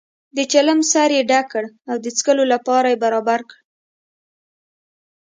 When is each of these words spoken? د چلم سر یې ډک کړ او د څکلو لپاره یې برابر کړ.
د 0.37 0.39
چلم 0.51 0.79
سر 0.91 1.09
یې 1.17 1.21
ډک 1.29 1.45
کړ 1.53 1.63
او 1.89 1.95
د 2.03 2.05
څکلو 2.17 2.43
لپاره 2.53 2.87
یې 2.91 3.01
برابر 3.03 3.39
کړ. 3.49 3.57